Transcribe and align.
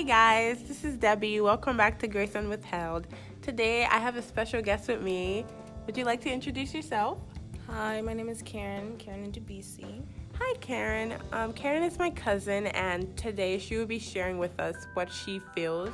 Hey 0.00 0.06
guys, 0.06 0.62
this 0.62 0.82
is 0.82 0.96
Debbie. 0.96 1.42
Welcome 1.42 1.76
back 1.76 1.98
to 1.98 2.08
Grace 2.08 2.32
Unwithheld. 2.32 3.04
Today 3.42 3.84
I 3.84 3.98
have 3.98 4.16
a 4.16 4.22
special 4.22 4.62
guest 4.62 4.88
with 4.88 5.02
me. 5.02 5.44
Would 5.84 5.94
you 5.94 6.06
like 6.06 6.22
to 6.22 6.30
introduce 6.30 6.72
yourself? 6.72 7.20
Hi, 7.66 8.00
my 8.00 8.14
name 8.14 8.30
is 8.30 8.40
Karen, 8.40 8.96
Karen 8.96 9.30
Debisi. 9.30 10.02
Hi, 10.38 10.54
Karen. 10.62 11.16
Um, 11.32 11.52
Karen 11.52 11.82
is 11.82 11.98
my 11.98 12.08
cousin, 12.08 12.68
and 12.68 13.14
today 13.14 13.58
she 13.58 13.76
will 13.76 13.84
be 13.84 13.98
sharing 13.98 14.38
with 14.38 14.58
us 14.58 14.86
what 14.94 15.12
she 15.12 15.38
feels 15.54 15.92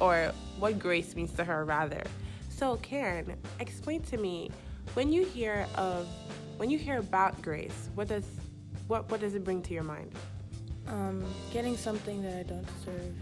or 0.00 0.32
what 0.58 0.78
grace 0.78 1.16
means 1.16 1.32
to 1.32 1.42
her, 1.42 1.64
rather. 1.64 2.02
So, 2.50 2.76
Karen, 2.82 3.36
explain 3.58 4.02
to 4.02 4.18
me 4.18 4.50
when 4.92 5.10
you 5.10 5.24
hear 5.24 5.66
of 5.76 6.06
when 6.58 6.68
you 6.68 6.76
hear 6.76 6.98
about 6.98 7.40
grace, 7.40 7.88
what 7.94 8.06
does 8.06 8.26
what 8.86 9.10
what 9.10 9.18
does 9.18 9.34
it 9.34 9.44
bring 9.44 9.62
to 9.62 9.72
your 9.72 9.84
mind? 9.84 10.12
Um, 10.90 11.24
getting 11.52 11.76
something 11.76 12.20
that 12.22 12.36
I 12.36 12.42
don't 12.42 12.66
deserve, 12.78 13.14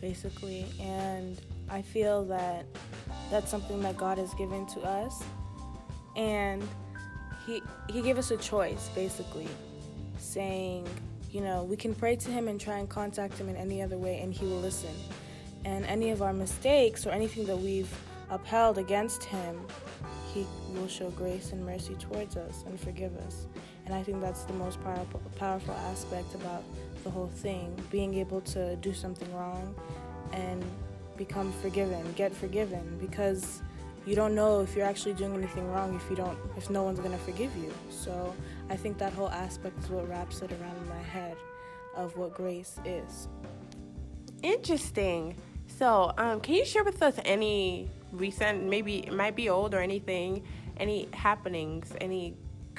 basically, 0.00 0.64
and 0.80 1.38
I 1.68 1.82
feel 1.82 2.24
that 2.24 2.64
that's 3.30 3.50
something 3.50 3.82
that 3.82 3.98
God 3.98 4.16
has 4.16 4.32
given 4.34 4.66
to 4.68 4.80
us, 4.80 5.22
and 6.16 6.66
He 7.46 7.62
He 7.90 8.00
gave 8.00 8.16
us 8.16 8.30
a 8.30 8.38
choice, 8.38 8.88
basically, 8.94 9.48
saying, 10.18 10.88
you 11.30 11.42
know, 11.42 11.64
we 11.64 11.76
can 11.76 11.94
pray 11.94 12.16
to 12.16 12.30
Him 12.30 12.48
and 12.48 12.58
try 12.58 12.78
and 12.78 12.88
contact 12.88 13.36
Him 13.36 13.50
in 13.50 13.56
any 13.56 13.82
other 13.82 13.98
way, 13.98 14.20
and 14.20 14.32
He 14.32 14.46
will 14.46 14.60
listen. 14.60 14.94
And 15.66 15.84
any 15.84 16.10
of 16.10 16.22
our 16.22 16.32
mistakes 16.32 17.06
or 17.06 17.10
anything 17.10 17.44
that 17.46 17.58
we've 17.58 17.92
upheld 18.30 18.78
against 18.78 19.22
Him, 19.24 19.60
He 20.32 20.46
will 20.70 20.88
show 20.88 21.10
grace 21.10 21.52
and 21.52 21.64
mercy 21.64 21.94
towards 21.94 22.36
us 22.38 22.64
and 22.66 22.80
forgive 22.80 23.14
us. 23.18 23.46
And 23.92 24.00
I 24.00 24.02
think 24.02 24.22
that's 24.22 24.44
the 24.44 24.54
most 24.54 24.82
powerful, 24.82 25.20
powerful 25.38 25.74
aspect 25.90 26.34
about 26.34 26.64
the 27.04 27.10
whole 27.10 27.26
thing 27.26 27.78
being 27.90 28.14
able 28.14 28.40
to 28.40 28.74
do 28.76 28.94
something 28.94 29.30
wrong 29.34 29.74
and 30.32 30.64
become 31.18 31.52
forgiven, 31.60 32.02
get 32.16 32.34
forgiven, 32.34 32.96
because 32.98 33.60
you 34.06 34.16
don't 34.16 34.34
know 34.34 34.62
if 34.62 34.74
you're 34.74 34.86
actually 34.86 35.12
doing 35.12 35.34
anything 35.34 35.70
wrong 35.70 35.94
if 35.94 36.08
you 36.08 36.16
don't 36.16 36.38
if 36.56 36.70
no 36.70 36.82
one's 36.82 36.98
going 36.98 37.12
to 37.12 37.18
forgive 37.18 37.56
you 37.56 37.72
so 37.88 38.34
i 38.68 38.74
think 38.74 38.98
that 38.98 39.12
whole 39.12 39.28
aspect 39.28 39.78
is 39.78 39.88
what 39.90 40.08
wraps 40.08 40.42
it 40.42 40.50
around 40.50 40.76
in 40.76 40.88
my 40.88 41.02
head 41.02 41.36
of 41.94 42.16
what 42.16 42.34
grace 42.34 42.80
is 42.84 43.28
Interesting. 44.42 45.36
So, 45.66 46.12
um, 46.18 46.40
can 46.40 46.54
you 46.54 46.64
share 46.64 46.84
with 46.84 47.02
us 47.02 47.14
any 47.24 47.88
recent, 48.10 48.64
maybe 48.64 48.98
it 49.06 49.12
might 49.12 49.36
be 49.36 49.48
old 49.48 49.72
or 49.72 49.80
anything, 49.80 50.44
any 50.76 51.08
happenings, 51.12 51.92
any 52.00 52.34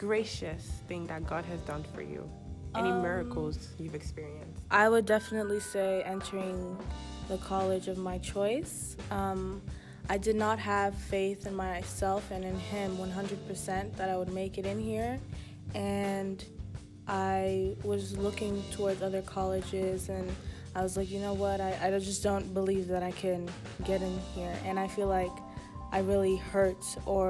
gracious 0.07 0.63
thing 0.87 1.07
that 1.07 1.25
God 1.25 1.45
has 1.45 1.61
done 1.61 1.83
for 1.93 2.01
you? 2.01 2.29
Any 2.75 2.91
Um, 2.91 3.01
miracles 3.01 3.57
you've 3.79 3.95
experienced? 4.03 4.61
i 4.71 4.85
would 4.93 5.05
definitely 5.05 5.59
say 5.75 5.89
entering 6.15 6.59
the 7.31 7.37
college 7.51 7.85
of 7.93 7.97
my 8.09 8.17
choice 8.33 8.75
um, 9.19 9.61
i 10.09 10.17
did 10.27 10.35
not 10.45 10.57
have 10.73 10.91
faith 11.15 11.45
in 11.49 11.55
myself 11.55 12.23
and 12.35 12.43
in 12.51 12.57
him 12.73 12.89
100% 12.97 13.95
that 13.97 14.09
i 14.13 14.15
would 14.19 14.33
make 14.41 14.53
it 14.61 14.65
in 14.73 14.79
here 14.91 15.13
and 15.75 16.37
I 17.07 17.75
was 17.83 18.03
looking 18.17 18.63
towards 18.71 19.01
other 19.01 19.21
colleges 19.37 20.07
and 20.09 20.25
I 20.73 20.81
was 20.85 20.95
like, 20.97 21.09
you 21.13 21.19
know 21.19 21.33
what, 21.33 21.59
I, 21.59 21.71
I 21.83 21.99
just 21.99 22.23
don't 22.23 22.47
believe 22.53 22.87
that 22.93 23.03
I 23.03 23.11
can 23.11 23.41
get 23.89 24.01
in 24.01 24.15
here. 24.33 24.55
And 24.67 24.79
I 24.79 24.87
feel 24.87 25.07
like 25.19 25.35
I 25.91 25.99
really 25.99 26.37
hurt 26.37 26.83
or 27.05 27.25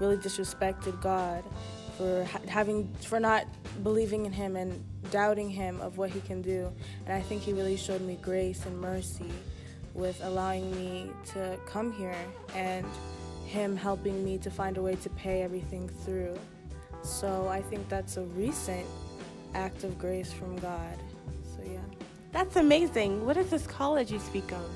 really 0.00 0.16
disrespected 0.16 0.94
God 1.02 1.42
for 2.00 2.24
ha- 2.24 2.40
having, 2.48 2.90
for 3.02 3.20
not 3.20 3.44
believing 3.82 4.24
in 4.24 4.32
Him 4.32 4.56
and 4.56 4.82
doubting 5.10 5.50
Him 5.50 5.82
of 5.82 5.98
what 5.98 6.08
He 6.08 6.20
can 6.22 6.40
do. 6.40 6.72
And 7.04 7.14
I 7.14 7.20
think 7.20 7.42
He 7.42 7.52
really 7.52 7.76
showed 7.76 8.00
me 8.00 8.18
grace 8.22 8.64
and 8.64 8.80
mercy 8.80 9.30
with 9.92 10.18
allowing 10.24 10.70
me 10.70 11.10
to 11.32 11.58
come 11.66 11.92
here 11.92 12.16
and 12.54 12.86
Him 13.44 13.76
helping 13.76 14.24
me 14.24 14.38
to 14.38 14.50
find 14.50 14.78
a 14.78 14.82
way 14.82 14.94
to 14.96 15.10
pay 15.10 15.42
everything 15.42 15.90
through. 15.90 16.38
So 17.02 17.48
I 17.48 17.60
think 17.60 17.86
that's 17.90 18.16
a 18.16 18.22
recent 18.22 18.86
act 19.54 19.84
of 19.84 19.98
grace 19.98 20.32
from 20.32 20.56
God. 20.56 20.96
So 21.54 21.70
yeah. 21.70 21.80
That's 22.32 22.56
amazing. 22.56 23.26
What 23.26 23.36
is 23.36 23.50
this 23.50 23.66
college 23.66 24.10
you 24.10 24.20
speak 24.20 24.50
of? 24.52 24.70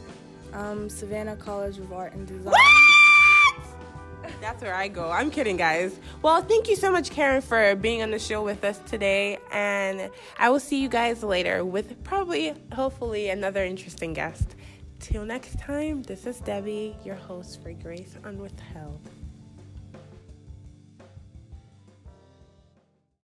Um, 0.53 0.91
Savannah 0.91 1.37
College 1.37 1.79
of 1.79 1.91
Art 1.91 2.13
and 2.13 2.27
Design. 2.27 2.53
Where 4.65 4.75
I 4.75 4.89
go. 4.89 5.11
I'm 5.11 5.31
kidding, 5.31 5.59
guys. 5.59 6.01
Well, 6.23 6.41
thank 6.41 6.71
you 6.71 6.77
so 6.77 6.91
much, 6.91 7.11
Karen, 7.11 7.43
for 7.43 7.77
being 7.77 8.01
on 8.01 8.11
the 8.11 8.19
show 8.19 8.43
with 8.43 8.65
us 8.65 8.79
today. 8.87 9.37
And 9.53 10.11
I 10.39 10.49
will 10.49 10.59
see 10.59 10.81
you 10.81 10.89
guys 10.89 11.23
later 11.23 11.67
with 11.67 12.03
probably, 12.03 12.55
hopefully, 12.73 13.29
another 13.29 13.63
interesting 13.63 14.15
guest. 14.15 14.57
Till 15.01 15.27
next 15.27 15.59
time, 15.59 16.03
this 16.05 16.25
is 16.25 16.41
Debbie, 16.41 16.97
your 17.05 17.15
host 17.15 17.63
for 17.63 17.75
Grace 17.75 18.17
Unwithheld. 18.23 19.01